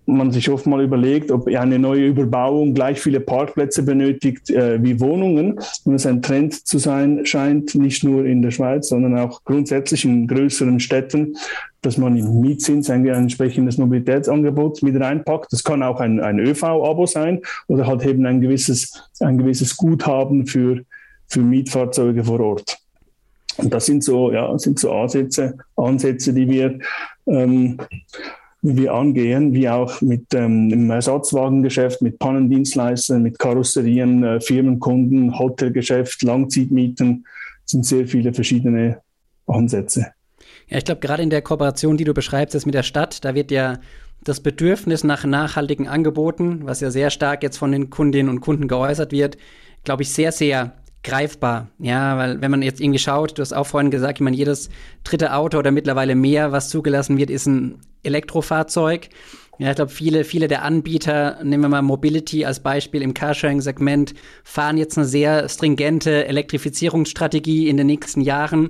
man 0.05 0.31
sich 0.31 0.49
oft 0.49 0.65
mal 0.65 0.83
überlegt, 0.83 1.31
ob 1.31 1.47
eine 1.47 1.79
neue 1.79 2.07
Überbauung 2.07 2.73
gleich 2.73 2.99
viele 2.99 3.19
Parkplätze 3.19 3.83
benötigt 3.83 4.49
äh, 4.49 4.81
wie 4.83 4.99
Wohnungen. 4.99 5.59
Und 5.85 5.93
es 5.93 6.05
ein 6.05 6.21
Trend 6.21 6.67
zu 6.67 6.77
sein 6.77 7.25
scheint, 7.25 7.75
nicht 7.75 8.03
nur 8.03 8.25
in 8.25 8.41
der 8.41 8.51
Schweiz, 8.51 8.89
sondern 8.89 9.17
auch 9.17 9.43
grundsätzlich 9.43 10.05
in 10.05 10.27
größeren 10.27 10.79
Städten, 10.79 11.35
dass 11.81 11.97
man 11.97 12.17
im 12.17 12.41
Mietzins 12.41 12.89
ein, 12.89 13.05
entsprechendes 13.05 13.77
Mobilitätsangebot 13.77 14.83
mit 14.83 14.99
reinpackt. 14.99 15.51
Das 15.51 15.63
kann 15.63 15.83
auch 15.83 15.99
ein, 15.99 16.19
ein 16.19 16.39
ÖV-Abo 16.39 17.05
sein 17.05 17.41
oder 17.67 17.87
halt 17.87 18.05
eben 18.05 18.25
ein 18.25 18.41
gewisses, 18.41 19.09
ein 19.19 19.37
gewisses 19.37 19.77
Guthaben 19.77 20.45
für, 20.47 20.81
für 21.27 21.41
Mietfahrzeuge 21.41 22.23
vor 22.23 22.39
Ort. 22.39 22.77
Und 23.57 23.73
das 23.73 23.85
sind 23.85 24.03
so, 24.03 24.31
ja, 24.31 24.57
sind 24.57 24.79
so 24.79 24.91
Ansätze, 24.91 25.57
Ansätze, 25.75 26.33
die 26.33 26.49
wir, 26.49 26.79
ähm, 27.27 27.77
wir 28.63 28.93
angehen, 28.93 29.53
wie 29.53 29.67
auch 29.67 30.01
mit 30.01 30.33
ähm, 30.33 30.71
im 30.71 30.89
Ersatzwagengeschäft, 30.89 32.01
mit 32.01 32.17
Pannendienstleistern, 32.17 33.21
mit 33.21 33.37
Karosserien, 33.37 34.23
äh, 34.23 34.39
Firmenkunden, 34.39 35.37
Hotelgeschäft, 35.37 36.23
Langzeitmieten, 36.23 37.25
sind 37.65 37.85
sehr 37.85 38.07
viele 38.07 38.33
verschiedene 38.33 39.01
Ansätze. 39.47 40.07
Ja, 40.69 40.77
ich 40.77 40.85
glaube, 40.85 41.01
gerade 41.01 41.23
in 41.23 41.29
der 41.29 41.41
Kooperation, 41.41 41.97
die 41.97 42.05
du 42.05 42.13
beschreibst, 42.13 42.55
ist 42.55 42.65
mit 42.65 42.73
der 42.73 42.83
Stadt, 42.83 43.25
da 43.25 43.35
wird 43.35 43.51
ja 43.51 43.79
das 44.23 44.39
Bedürfnis 44.39 45.03
nach 45.03 45.25
nachhaltigen 45.25 45.89
Angeboten, 45.89 46.61
was 46.63 46.79
ja 46.79 46.89
sehr 46.89 47.09
stark 47.09 47.43
jetzt 47.43 47.57
von 47.57 47.73
den 47.73 47.89
Kundinnen 47.89 48.29
und 48.29 48.39
Kunden 48.39 48.69
geäußert 48.69 49.11
wird, 49.11 49.37
glaube 49.83 50.03
ich, 50.03 50.13
sehr, 50.13 50.31
sehr 50.31 50.73
greifbar. 51.03 51.67
Ja, 51.79 52.17
weil 52.17 52.41
wenn 52.41 52.51
man 52.51 52.61
jetzt 52.61 52.81
irgendwie 52.81 52.99
schaut, 52.99 53.37
du 53.37 53.41
hast 53.41 53.53
auch 53.53 53.67
vorhin 53.67 53.91
gesagt, 53.91 54.17
ich 54.17 54.23
meine, 54.23 54.37
jedes 54.37 54.69
dritte 55.03 55.33
Auto 55.33 55.57
oder 55.57 55.71
mittlerweile 55.71 56.15
mehr, 56.15 56.51
was 56.51 56.69
zugelassen 56.69 57.17
wird, 57.17 57.29
ist 57.29 57.45
ein 57.45 57.79
Elektrofahrzeug. 58.03 59.09
Ja, 59.59 59.69
ich 59.69 59.75
glaube, 59.75 59.91
viele, 59.91 60.23
viele 60.23 60.47
der 60.47 60.63
Anbieter, 60.63 61.37
nehmen 61.43 61.63
wir 61.63 61.69
mal 61.69 61.81
Mobility 61.83 62.43
als 62.43 62.59
Beispiel 62.61 63.03
im 63.03 63.13
Carsharing-Segment, 63.13 64.15
fahren 64.43 64.77
jetzt 64.77 64.97
eine 64.97 65.05
sehr 65.05 65.47
stringente 65.47 66.25
Elektrifizierungsstrategie 66.25 67.69
in 67.69 67.77
den 67.77 67.85
nächsten 67.87 68.21
Jahren. 68.21 68.69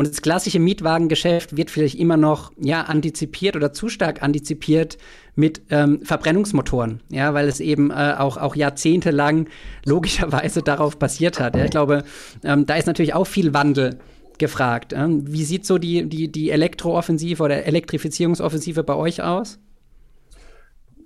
Und 0.00 0.08
das 0.08 0.22
klassische 0.22 0.60
Mietwagengeschäft 0.60 1.58
wird 1.58 1.70
vielleicht 1.70 1.96
immer 1.96 2.16
noch 2.16 2.52
ja 2.58 2.84
antizipiert 2.84 3.54
oder 3.54 3.74
zu 3.74 3.90
stark 3.90 4.22
antizipiert 4.22 4.96
mit 5.34 5.60
ähm, 5.68 6.00
Verbrennungsmotoren, 6.02 7.02
ja, 7.10 7.34
weil 7.34 7.46
es 7.48 7.60
eben 7.60 7.90
äh, 7.90 8.14
auch, 8.16 8.38
auch 8.38 8.56
jahrzehntelang 8.56 9.48
logischerweise 9.84 10.62
darauf 10.62 10.98
basiert 10.98 11.38
hat. 11.38 11.54
Ja. 11.54 11.66
Ich 11.66 11.70
glaube, 11.70 12.04
ähm, 12.44 12.64
da 12.64 12.76
ist 12.76 12.86
natürlich 12.86 13.12
auch 13.12 13.26
viel 13.26 13.52
Wandel 13.52 13.98
gefragt. 14.38 14.94
Ähm, 14.94 15.30
wie 15.30 15.44
sieht 15.44 15.66
so 15.66 15.76
die, 15.76 16.08
die, 16.08 16.32
die 16.32 16.48
Elektrooffensive 16.50 17.42
oder 17.42 17.66
Elektrifizierungsoffensive 17.66 18.82
bei 18.82 18.94
euch 18.94 19.22
aus? 19.22 19.58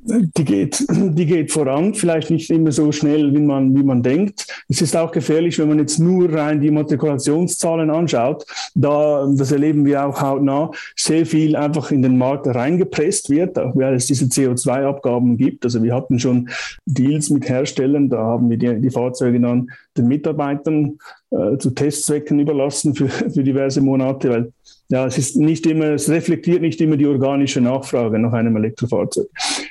Die 0.06 0.44
geht, 0.44 0.84
die 0.90 1.26
geht 1.26 1.50
voran, 1.50 1.94
vielleicht 1.94 2.30
nicht 2.30 2.50
immer 2.50 2.73
so 2.73 2.92
schnell, 2.92 3.32
wie 3.34 3.40
man, 3.40 3.75
wie 3.75 3.82
man 3.82 4.02
denkt. 4.02 4.46
Es 4.68 4.82
ist 4.82 4.96
auch 4.96 5.11
gefährlich, 5.11 5.58
wenn 5.58 5.68
man 5.68 5.78
jetzt 5.78 5.99
nur 5.99 6.30
rein 6.32 6.61
die 6.61 6.70
Matrikulationszahlen 6.70 7.90
anschaut. 7.90 8.44
Da, 8.75 9.26
das 9.34 9.50
erleben 9.50 9.84
wir 9.87 10.04
auch 10.04 10.20
hautnah, 10.20 10.70
sehr 10.94 11.25
viel 11.25 11.56
einfach 11.56 11.90
in 11.90 12.02
den 12.02 12.18
Markt 12.18 12.46
reingepresst 12.46 13.30
wird, 13.30 13.58
auch 13.58 13.75
weil 13.76 13.94
es 13.94 14.06
diese 14.06 14.26
CO2-Abgaben 14.26 15.38
gibt. 15.38 15.64
Also 15.64 15.82
wir 15.82 15.94
hatten 15.94 16.18
schon 16.18 16.50
Deals 16.84 17.30
mit 17.30 17.49
Herstellern, 17.49 18.11
da 18.11 18.18
haben 18.18 18.50
wir 18.50 18.58
die, 18.58 18.80
die 18.80 18.90
Fahrzeuge 18.90 19.40
dann 19.40 19.70
den 19.96 20.08
Mitarbeitern 20.08 20.98
äh, 21.30 21.58
zu 21.58 21.70
Testzwecken 21.70 22.38
überlassen 22.38 22.94
für, 22.94 23.08
für 23.34 23.42
diverse 23.42 23.80
Monate, 23.80 24.30
weil 24.30 24.52
ja, 24.90 25.06
es 25.06 25.16
ist 25.16 25.36
nicht 25.36 25.66
immer, 25.66 25.86
es 25.86 26.10
reflektiert 26.10 26.60
nicht 26.60 26.80
immer 26.80 26.96
die 26.96 27.06
organische 27.06 27.60
Nachfrage 27.60 28.18
nach 28.18 28.32
einem 28.32 28.56
Elektrofahrzeug. 28.56 29.26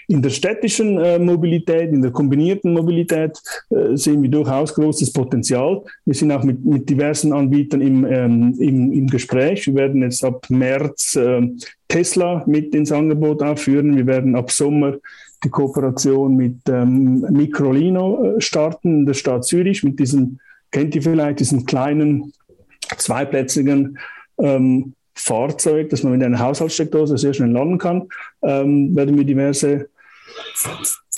In 0.08 0.22
der 0.22 0.32
städtischen 0.32 0.98
äh, 0.98 1.20
Mobilität, 1.20 1.92
in 1.92 2.02
der 2.02 2.12
kombinierten 2.12 2.74
Mobilität 2.74 3.40
äh, 3.70 3.96
sehen 3.96 4.24
wir 4.24 4.30
durchaus 4.30 4.74
großes 4.74 5.14
Potenzial. 5.14 5.84
Wir 6.06 6.16
sind 6.16 6.32
auch 6.32 6.44
mit, 6.44 6.66
mit 6.66 6.90
diversen 6.90 7.32
Anbietern 7.32 7.82
im, 7.82 8.06
ähm, 8.06 8.56
im, 8.60 8.92
im 8.92 9.08
Gespräch. 9.08 9.68
Wir 9.68 9.76
werden 9.76 10.02
jetzt 10.02 10.26
ab 10.26 10.46
März 10.50 11.16
äh, 11.16 11.48
Tesla 11.88 12.44
mit 12.48 12.74
ins 12.74 12.92
Angebot 12.92 13.44
aufführen. 13.44 13.96
Wir 13.96 14.08
werden 14.08 14.36
ab 14.36 14.52
Sommer 14.52 14.96
die 15.44 15.50
Kooperation 15.50 16.36
mit 16.36 16.58
ähm, 16.70 17.22
Microlino 17.30 18.36
äh, 18.38 18.42
starten 18.42 19.00
in 19.00 19.06
der 19.06 19.14
Stadt 19.14 19.46
Zürich 19.46 19.84
mit 19.84 20.00
diesem, 20.00 20.40
kennt 20.72 20.96
ihr 20.96 21.02
vielleicht, 21.02 21.40
diesen 21.40 21.66
kleinen 21.66 22.34
zweiplätzigen 22.98 23.98
ähm, 24.38 24.94
Fahrzeug, 25.16 25.90
das 25.90 26.04
man 26.04 26.14
mit 26.14 26.24
einer 26.24 26.40
Haushaltssteckdose 26.40 27.18
sehr 27.18 27.34
schnell 27.34 27.52
laden 27.52 27.78
kann, 27.78 28.08
ähm, 28.42 28.96
werden 28.96 29.18
wir 29.18 29.26
diverse 29.26 29.90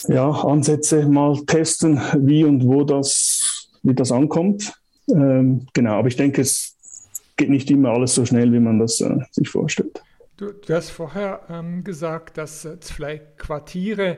ja, 0.07 0.29
Ansätze 0.29 1.07
mal 1.07 1.37
testen, 1.45 2.01
wie 2.19 2.43
und 2.43 2.65
wo 2.65 2.83
das, 2.83 3.69
wie 3.83 3.93
das 3.93 4.11
ankommt. 4.11 4.73
Ähm, 5.09 5.67
genau, 5.73 5.93
aber 5.93 6.07
ich 6.07 6.15
denke, 6.15 6.41
es 6.41 6.75
geht 7.37 7.49
nicht 7.49 7.69
immer 7.71 7.91
alles 7.91 8.15
so 8.15 8.25
schnell, 8.25 8.51
wie 8.51 8.59
man 8.59 8.79
das 8.79 9.01
äh, 9.01 9.17
sich 9.31 9.49
vorstellt. 9.49 10.01
Du, 10.37 10.51
du, 10.51 10.73
hast 10.73 10.89
vorher 10.89 11.41
ähm, 11.49 11.83
gesagt, 11.83 12.37
dass 12.37 12.65
äh, 12.65 12.77
vielleicht 12.81 13.37
Quartiere 13.37 14.17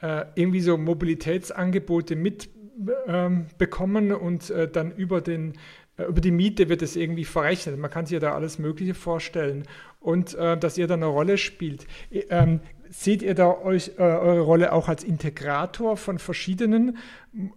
äh, 0.00 0.24
irgendwie 0.36 0.60
so 0.60 0.76
Mobilitätsangebote 0.78 2.14
mitbekommen 2.14 4.10
ähm, 4.10 4.16
und 4.16 4.50
äh, 4.50 4.70
dann 4.70 4.92
über 4.92 5.20
den 5.20 5.54
äh, 5.96 6.04
über 6.04 6.20
die 6.20 6.30
Miete 6.30 6.68
wird 6.68 6.82
es 6.82 6.94
irgendwie 6.94 7.24
verrechnet. 7.24 7.78
Man 7.78 7.90
kann 7.90 8.06
sich 8.06 8.14
ja 8.14 8.20
da 8.20 8.34
alles 8.34 8.58
Mögliche 8.58 8.94
vorstellen. 8.94 9.64
Und 9.98 10.34
äh, 10.34 10.56
dass 10.56 10.78
ihr 10.78 10.86
da 10.86 10.94
eine 10.94 11.06
Rolle 11.06 11.36
spielt. 11.36 11.86
Ähm, 12.12 12.60
seht 12.90 13.22
ihr 13.22 13.34
da 13.34 13.50
euch 13.50 13.92
äh, 13.98 14.02
eure 14.02 14.40
Rolle 14.40 14.72
auch 14.72 14.88
als 14.88 15.04
Integrator 15.04 15.96
von 15.96 16.18
verschiedenen 16.18 16.98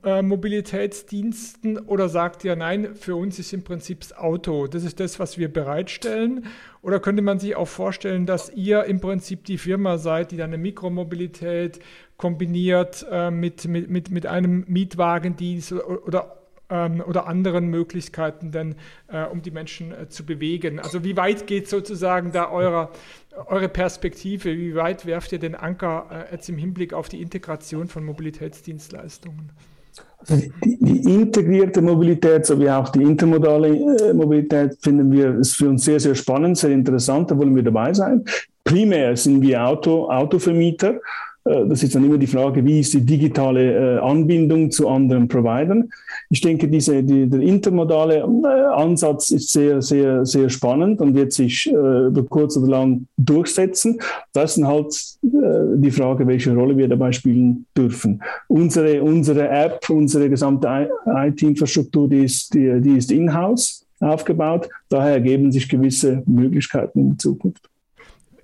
äh, 0.03 0.21
Mobilitätsdiensten 0.21 1.77
oder 1.77 2.09
sagt 2.09 2.43
ihr, 2.43 2.55
nein, 2.55 2.95
für 2.95 3.15
uns 3.15 3.39
ist 3.39 3.53
im 3.53 3.63
Prinzip 3.63 4.01
das 4.01 4.17
Auto, 4.17 4.67
das 4.67 4.83
ist 4.83 4.99
das, 4.99 5.19
was 5.19 5.37
wir 5.37 5.51
bereitstellen? 5.51 6.45
Oder 6.81 6.99
könnte 6.99 7.21
man 7.21 7.39
sich 7.39 7.55
auch 7.55 7.67
vorstellen, 7.67 8.25
dass 8.25 8.51
ihr 8.53 8.83
im 8.85 8.99
Prinzip 8.99 9.45
die 9.45 9.57
Firma 9.57 9.97
seid, 9.97 10.31
die 10.31 10.37
dann 10.37 10.49
eine 10.49 10.57
Mikromobilität 10.57 11.79
kombiniert 12.17 13.05
äh, 13.09 13.31
mit, 13.31 13.65
mit, 13.65 13.89
mit, 13.89 14.11
mit 14.11 14.25
einem 14.25 14.65
Mietwagendienst 14.67 15.71
oder, 15.73 16.07
oder 16.07 16.39
ähm, 16.69 17.03
oder 17.05 17.27
anderen 17.27 17.67
Möglichkeiten 17.67 18.51
denn, 18.51 18.75
äh, 19.07 19.23
um 19.23 19.41
die 19.41 19.51
Menschen 19.51 19.91
äh, 19.91 20.07
zu 20.07 20.25
bewegen. 20.25 20.79
Also 20.79 21.03
wie 21.03 21.17
weit 21.17 21.47
geht 21.47 21.67
sozusagen 21.67 22.31
da 22.31 22.49
eurer, 22.51 22.91
eure 23.47 23.69
Perspektive? 23.69 24.55
Wie 24.55 24.75
weit 24.75 25.05
werft 25.05 25.31
ihr 25.31 25.39
den 25.39 25.55
Anker 25.55 26.07
äh, 26.11 26.33
jetzt 26.33 26.49
im 26.49 26.57
Hinblick 26.57 26.93
auf 26.93 27.09
die 27.09 27.21
Integration 27.21 27.87
von 27.87 28.03
Mobilitätsdienstleistungen? 28.03 29.51
Also 30.19 30.35
die, 30.63 30.77
die, 30.79 31.13
integrierte 31.13 31.81
Mobilität 31.81 32.45
sowie 32.45 32.69
auch 32.69 32.89
die 32.89 33.03
intermodale 33.03 33.69
äh, 33.69 34.13
Mobilität 34.13 34.77
finden 34.81 35.11
wir 35.11 35.35
ist 35.39 35.55
für 35.55 35.69
uns 35.69 35.85
sehr, 35.85 35.99
sehr 35.99 36.15
spannend, 36.15 36.57
sehr 36.57 36.71
interessant. 36.71 37.31
Da 37.31 37.37
wollen 37.37 37.55
wir 37.55 37.63
dabei 37.63 37.93
sein. 37.93 38.25
Primär 38.63 39.15
sind 39.15 39.41
wir 39.41 39.65
Auto, 39.65 40.09
Autovermieter 40.09 40.99
das 41.43 41.83
ist 41.83 41.95
dann 41.95 42.05
immer 42.05 42.17
die 42.17 42.27
Frage, 42.27 42.63
wie 42.65 42.79
ist 42.79 42.93
die 42.93 43.05
digitale 43.05 43.97
äh, 43.97 43.99
Anbindung 43.99 44.71
zu 44.71 44.87
anderen 44.87 45.27
Providern. 45.27 45.89
Ich 46.29 46.41
denke, 46.41 46.67
diese, 46.67 47.03
die, 47.03 47.27
der 47.27 47.39
intermodale 47.39 48.17
äh, 48.17 48.47
Ansatz 48.73 49.31
ist 49.31 49.51
sehr, 49.51 49.81
sehr, 49.81 50.25
sehr 50.25 50.49
spannend 50.49 51.01
und 51.01 51.15
wird 51.15 51.33
sich 51.33 51.69
über 51.69 52.23
kurz 52.25 52.57
oder 52.57 52.67
lang 52.67 53.07
durchsetzen. 53.17 53.99
Das 54.33 54.57
ist 54.57 54.63
halt 54.65 54.93
die 55.21 55.91
Frage, 55.91 56.27
welche 56.27 56.53
Rolle 56.53 56.77
wir 56.77 56.87
dabei 56.87 57.11
spielen 57.11 57.65
dürfen. 57.75 58.21
Unsere, 58.47 59.01
unsere 59.01 59.47
App, 59.49 59.89
unsere 59.89 60.29
gesamte 60.29 60.89
IT-Infrastruktur, 61.05 62.09
die 62.09 62.23
ist, 62.25 62.53
die, 62.53 62.81
die 62.81 62.97
ist 62.97 63.11
in-house 63.11 63.85
aufgebaut. 63.99 64.69
Daher 64.89 65.13
ergeben 65.13 65.51
sich 65.51 65.67
gewisse 65.67 66.23
Möglichkeiten 66.25 67.11
in 67.11 67.19
Zukunft. 67.19 67.68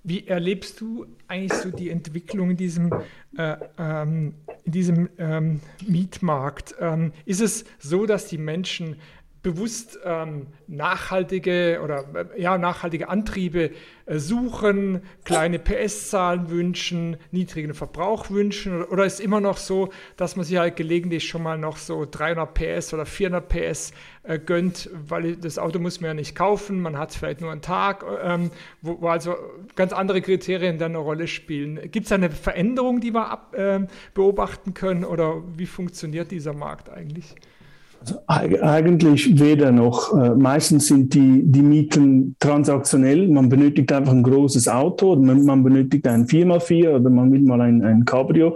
Wie 0.08 0.28
erlebst 0.28 0.80
du 0.82 1.08
eigentlich 1.28 1.60
so 1.60 1.72
die 1.72 1.90
Entwicklung 1.90 2.52
in 2.52 2.58
diesem, 2.58 2.94
äh, 3.38 3.58
ähm, 3.80 4.36
in 4.64 4.72
diesem 4.72 5.10
ähm, 5.18 5.62
Mietmarkt? 5.88 6.76
Ähm, 6.80 7.12
ist 7.26 7.42
es 7.42 7.66
so, 7.80 8.06
dass 8.06 8.28
die 8.28 8.38
Menschen 8.38 8.98
bewusst 9.46 10.00
ähm, 10.04 10.48
nachhaltige 10.66 11.80
oder 11.84 12.06
äh, 12.16 12.42
ja, 12.42 12.58
nachhaltige 12.58 13.10
Antriebe 13.10 13.70
äh, 14.08 14.18
suchen, 14.18 15.02
kleine 15.24 15.60
PS-Zahlen 15.60 16.50
wünschen, 16.50 17.18
niedrigen 17.30 17.76
Verbrauch 17.76 18.32
wünschen? 18.32 18.76
Oder, 18.76 18.92
oder 18.92 19.06
ist 19.06 19.20
immer 19.20 19.42
noch 19.42 19.58
so, 19.58 19.90
dass 20.18 20.36
man 20.36 20.46
sich 20.46 20.58
halt 20.58 20.78
gelegentlich 20.78 21.28
schon 21.28 21.44
mal 21.44 21.60
noch 21.60 21.78
so 21.78 22.08
300 22.10 22.56
PS 22.56 22.94
oder 22.96 23.06
400 23.06 23.48
PS 23.48 23.94
äh, 24.24 24.40
gönnt, 24.40 24.90
weil 24.92 25.36
das 25.36 25.60
Auto 25.60 25.78
muss 25.78 26.02
man 26.02 26.08
ja 26.08 26.14
nicht 26.16 26.36
kaufen, 26.36 26.82
man 26.82 26.98
hat 26.98 27.14
vielleicht 27.14 27.42
nur 27.42 27.52
einen 27.52 27.62
Tag, 27.62 28.04
ähm, 28.24 28.50
wo, 28.82 29.00
wo, 29.00 29.10
also 29.10 29.36
ganz 29.76 29.94
andere 29.94 30.24
Kriterien 30.24 30.80
dann 30.80 30.94
eine 30.94 30.98
Rolle 30.98 31.28
spielen. 31.28 31.92
Gibt 31.92 32.08
es 32.08 32.12
eine 32.12 32.32
Veränderung, 32.32 33.00
die 33.00 33.14
wir 33.14 33.30
ab, 33.30 33.54
äh, 33.54 33.82
beobachten 34.16 34.74
können 34.74 35.06
oder 35.06 35.44
wie 35.56 35.68
funktioniert 35.68 36.32
dieser 36.32 36.54
Markt 36.54 36.90
eigentlich? 36.90 37.36
Also 38.06 38.20
eigentlich 38.28 39.40
weder 39.40 39.72
noch. 39.72 40.14
Äh, 40.14 40.36
meistens 40.36 40.88
sind 40.88 41.14
die, 41.14 41.42
die 41.44 41.62
Mieten 41.62 42.36
transaktionell. 42.40 43.28
Man 43.28 43.50
benötigt 43.50 43.92
einfach 43.92 44.14
ein 44.14 44.24
großes 44.24 44.68
Auto 44.68 45.14
oder 45.14 45.22
man, 45.22 45.44
man 45.44 45.64
benötigt 45.64 46.08
ein 46.08 46.28
4x4 46.28 46.96
oder 46.96 47.10
man 47.10 47.32
will 47.32 47.42
mal 47.42 47.62
ein, 47.62 47.84
ein 47.84 48.06
Cabrio. 48.06 48.56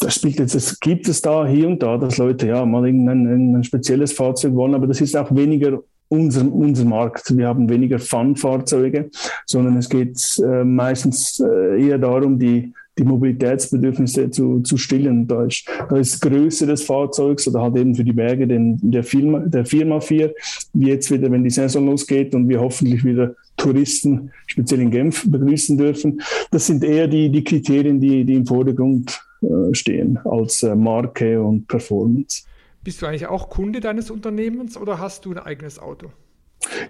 Das 0.00 0.14
spielt 0.14 0.38
jetzt, 0.38 0.54
das 0.54 0.78
gibt 0.78 1.08
es 1.08 1.20
da 1.20 1.44
hier 1.44 1.66
und 1.66 1.82
da, 1.82 1.96
dass 1.98 2.18
Leute 2.18 2.46
ja 2.46 2.64
mal 2.64 2.86
irgendein 2.86 3.56
ein 3.56 3.64
spezielles 3.64 4.12
Fahrzeug 4.12 4.54
wollen, 4.54 4.76
aber 4.76 4.86
das 4.86 5.00
ist 5.00 5.16
auch 5.16 5.34
weniger 5.34 5.80
unser, 6.08 6.50
unser 6.52 6.84
Markt. 6.84 7.36
Wir 7.36 7.48
haben 7.48 7.68
weniger 7.68 7.98
Fun-Fahrzeuge, 7.98 9.10
sondern 9.44 9.76
es 9.76 9.88
geht 9.88 10.18
äh, 10.38 10.62
meistens 10.64 11.40
äh, 11.40 11.84
eher 11.84 11.98
darum, 11.98 12.38
die, 12.38 12.72
die 12.98 13.04
Mobilitätsbedürfnisse 13.04 14.30
zu, 14.30 14.60
zu 14.60 14.76
stillen. 14.76 15.26
Da 15.26 15.44
ist, 15.44 15.64
da 15.88 15.96
ist 15.96 16.20
Größe 16.20 16.66
des 16.66 16.82
Fahrzeugs 16.82 17.46
oder 17.48 17.62
halt 17.62 17.76
eben 17.76 17.94
für 17.94 18.04
die 18.04 18.12
Berge 18.12 18.46
den, 18.46 18.78
der, 18.82 19.04
Firma, 19.04 19.40
der 19.40 19.64
Firma 19.64 20.00
4, 20.00 20.34
wie 20.74 20.88
jetzt 20.88 21.10
wieder, 21.10 21.30
wenn 21.30 21.44
die 21.44 21.50
Saison 21.50 21.86
losgeht 21.86 22.34
und 22.34 22.48
wir 22.48 22.60
hoffentlich 22.60 23.04
wieder 23.04 23.34
Touristen, 23.56 24.30
speziell 24.46 24.80
in 24.80 24.90
Genf, 24.90 25.24
begrüßen 25.30 25.78
dürfen. 25.78 26.20
Das 26.50 26.66
sind 26.66 26.84
eher 26.84 27.08
die, 27.08 27.30
die 27.30 27.44
Kriterien, 27.44 28.00
die, 28.00 28.24
die 28.24 28.34
im 28.34 28.46
Vordergrund 28.46 29.20
äh, 29.42 29.74
stehen 29.74 30.18
als 30.24 30.62
äh, 30.62 30.74
Marke 30.74 31.40
und 31.42 31.68
Performance. 31.68 32.44
Bist 32.82 33.02
du 33.02 33.06
eigentlich 33.06 33.26
auch 33.26 33.48
Kunde 33.48 33.80
deines 33.80 34.10
Unternehmens 34.10 34.76
oder 34.76 34.98
hast 34.98 35.24
du 35.24 35.32
ein 35.32 35.38
eigenes 35.38 35.78
Auto? 35.78 36.08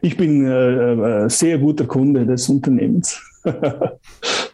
Ich 0.01 0.17
bin 0.17 0.47
äh, 0.47 1.25
äh 1.25 1.29
sehr 1.29 1.59
guter 1.59 1.87
Kunde 1.87 2.25
des 2.25 2.49
Unternehmens. 2.49 3.21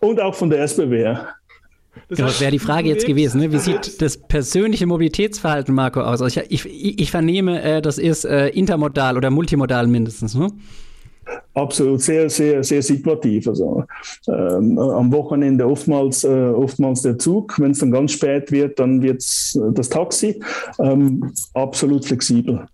Und 0.00 0.20
auch 0.20 0.34
von 0.34 0.50
der 0.50 0.62
SBW. 0.62 1.16
Das, 2.08 2.16
genau, 2.16 2.28
das 2.28 2.40
wäre 2.40 2.52
die 2.52 2.58
Frage 2.58 2.88
jetzt 2.88 3.06
gewesen. 3.06 3.40
Ne? 3.40 3.52
Wie 3.52 3.58
sieht 3.58 4.00
das 4.00 4.16
persönliche 4.16 4.86
Mobilitätsverhalten, 4.86 5.74
Marco, 5.74 6.00
aus? 6.00 6.20
Ich, 6.20 6.36
ich, 6.66 7.00
ich 7.00 7.10
vernehme, 7.10 7.62
äh, 7.62 7.82
das 7.82 7.98
ist 7.98 8.24
äh, 8.24 8.48
intermodal 8.48 9.16
oder 9.16 9.30
multimodal 9.30 9.86
mindestens. 9.86 10.34
Ne? 10.34 10.50
Absolut, 11.54 12.00
sehr, 12.00 12.30
sehr, 12.30 12.62
sehr 12.62 12.82
situativ. 12.82 13.48
Also 13.48 13.84
ähm, 14.28 14.78
am 14.78 15.12
Wochenende 15.12 15.66
oftmals, 15.66 16.24
äh, 16.24 16.28
oftmals 16.28 17.02
der 17.02 17.18
Zug. 17.18 17.58
Wenn 17.58 17.72
es 17.72 17.80
dann 17.80 17.90
ganz 17.90 18.12
spät 18.12 18.50
wird, 18.52 18.78
dann 18.78 19.02
wird 19.02 19.18
es 19.18 19.56
äh, 19.60 19.72
das 19.72 19.88
Taxi. 19.88 20.40
Ähm, 20.78 21.32
absolut 21.54 22.04
flexibel. 22.04 22.66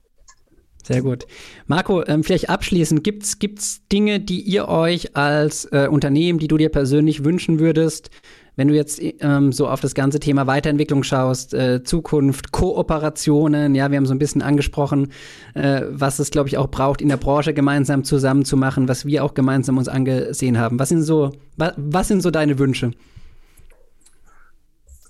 Sehr 0.86 1.00
gut. 1.00 1.26
Marco, 1.66 2.04
ähm, 2.06 2.22
vielleicht 2.22 2.50
abschließend, 2.50 3.02
gibt 3.04 3.22
es 3.22 3.88
Dinge, 3.88 4.20
die 4.20 4.40
ihr 4.40 4.68
euch 4.68 5.16
als 5.16 5.64
äh, 5.72 5.88
Unternehmen, 5.90 6.38
die 6.38 6.48
du 6.48 6.58
dir 6.58 6.68
persönlich 6.68 7.24
wünschen 7.24 7.58
würdest, 7.58 8.10
wenn 8.56 8.68
du 8.68 8.74
jetzt 8.74 9.00
ähm, 9.02 9.50
so 9.50 9.66
auf 9.66 9.80
das 9.80 9.94
ganze 9.94 10.20
Thema 10.20 10.46
Weiterentwicklung 10.46 11.02
schaust, 11.02 11.54
äh, 11.54 11.82
Zukunft, 11.82 12.52
Kooperationen, 12.52 13.74
ja, 13.74 13.90
wir 13.90 13.96
haben 13.96 14.06
so 14.06 14.14
ein 14.14 14.18
bisschen 14.18 14.42
angesprochen, 14.42 15.10
äh, 15.54 15.82
was 15.88 16.18
es, 16.18 16.30
glaube 16.30 16.48
ich, 16.48 16.58
auch 16.58 16.68
braucht, 16.68 17.00
in 17.00 17.08
der 17.08 17.16
Branche 17.16 17.54
gemeinsam 17.54 18.04
zusammenzumachen, 18.04 18.86
was 18.86 19.06
wir 19.06 19.24
auch 19.24 19.34
gemeinsam 19.34 19.78
uns 19.78 19.88
angesehen 19.88 20.58
haben. 20.58 20.78
Was 20.78 20.90
sind 20.90 21.02
so, 21.02 21.32
wa 21.56 21.72
was 21.76 22.08
sind 22.08 22.22
so 22.22 22.30
deine 22.30 22.58
Wünsche? 22.58 22.92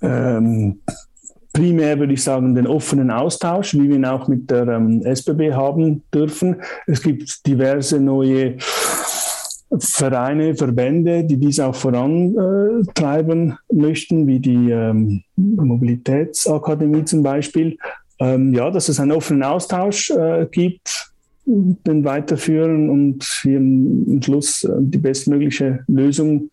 Ähm, 0.01 0.81
primär 1.55 1.99
würde 1.99 2.13
ich 2.13 2.23
sagen, 2.23 2.55
den 2.55 2.67
offenen 2.67 3.11
Austausch, 3.11 3.73
wie 3.75 3.89
wir 3.89 3.97
ihn 3.97 4.05
auch 4.05 4.29
mit 4.29 4.51
der 4.51 4.69
ähm, 4.69 5.01
SBB 5.03 5.55
haben 5.55 6.03
dürfen. 6.13 6.57
Es 6.87 7.01
gibt 7.01 7.47
diverse 7.47 7.99
neue 7.99 8.57
Vereine, 9.79 10.55
Verbände, 10.55 11.25
die 11.25 11.39
dies 11.39 11.61
auch 11.61 11.75
vorantreiben 11.75 13.57
möchten, 13.73 14.27
wie 14.27 14.41
die 14.41 14.71
ähm, 14.71 15.23
Mobilitätsakademie 15.37 17.05
zum 17.05 17.23
Beispiel. 17.23 17.79
Ähm, 18.19 18.53
ja, 18.53 18.71
dass 18.71 18.89
es 18.89 19.01
einen 19.01 19.13
offenen 19.13 19.43
Austausch 19.43 20.11
äh, 20.11 20.47
gibt, 20.51 21.13
den 21.47 22.05
weiterführen 22.05 22.91
und 22.91 23.25
hier 23.43 23.59
im 23.59 24.21
Schluss 24.23 24.65
äh, 24.65 24.71
die 24.79 24.99
bestmögliche 24.99 25.85
Lösung 25.89 26.51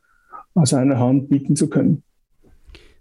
aus 0.53 0.73
einer 0.73 0.99
Hand 0.99 1.29
bieten 1.29 1.55
zu 1.55 1.69
können. 1.69 2.03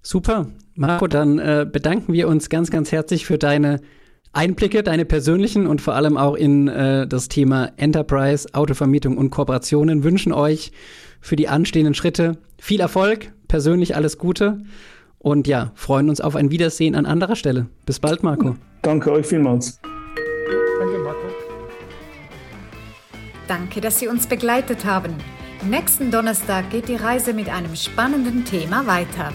Super. 0.02 0.46
Marco, 0.80 1.08
dann 1.08 1.38
äh, 1.38 1.66
bedanken 1.70 2.14
wir 2.14 2.26
uns 2.26 2.48
ganz, 2.48 2.70
ganz 2.70 2.90
herzlich 2.90 3.26
für 3.26 3.36
deine 3.36 3.82
Einblicke, 4.32 4.82
deine 4.82 5.04
persönlichen 5.04 5.66
und 5.66 5.82
vor 5.82 5.94
allem 5.94 6.16
auch 6.16 6.34
in 6.34 6.68
äh, 6.68 7.06
das 7.06 7.28
Thema 7.28 7.70
Enterprise, 7.76 8.48
Autovermietung 8.54 9.18
und 9.18 9.28
Kooperationen. 9.28 10.04
Wünschen 10.04 10.32
euch 10.32 10.72
für 11.20 11.36
die 11.36 11.48
anstehenden 11.48 11.92
Schritte 11.92 12.38
viel 12.58 12.80
Erfolg, 12.80 13.30
persönlich 13.46 13.94
alles 13.94 14.16
Gute 14.16 14.62
und 15.18 15.46
ja, 15.46 15.72
freuen 15.74 16.08
uns 16.08 16.22
auf 16.22 16.34
ein 16.34 16.50
Wiedersehen 16.50 16.94
an 16.94 17.04
anderer 17.04 17.36
Stelle. 17.36 17.66
Bis 17.84 18.00
bald, 18.00 18.22
Marco. 18.22 18.56
Danke 18.80 19.12
euch 19.12 19.26
vielmals. 19.26 19.78
Danke, 20.78 20.98
Marco. 20.98 21.26
Danke, 23.46 23.82
dass 23.82 23.98
Sie 23.98 24.08
uns 24.08 24.26
begleitet 24.26 24.86
haben. 24.86 25.12
Nächsten 25.68 26.10
Donnerstag 26.10 26.70
geht 26.70 26.88
die 26.88 26.94
Reise 26.94 27.34
mit 27.34 27.50
einem 27.50 27.76
spannenden 27.76 28.46
Thema 28.46 28.86
weiter. 28.86 29.30